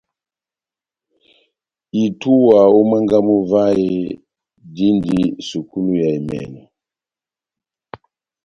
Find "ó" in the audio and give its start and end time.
2.77-2.79